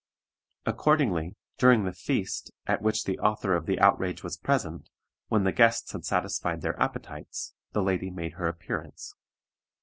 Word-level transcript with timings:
Accordingly, 0.65 1.35
during 1.59 1.83
the 1.83 1.93
feast, 1.93 2.49
at 2.65 2.81
which 2.81 3.03
the 3.03 3.19
author 3.19 3.53
of 3.55 3.67
the 3.67 3.79
outrage 3.79 4.23
was 4.23 4.35
present, 4.35 4.89
when 5.27 5.43
the 5.43 5.51
guests 5.51 5.91
had 5.91 6.05
satisfied 6.05 6.61
their 6.63 6.75
appetites, 6.81 7.53
the 7.73 7.83
lady 7.83 8.09
made 8.09 8.33
her 8.33 8.47
appearance. 8.47 9.13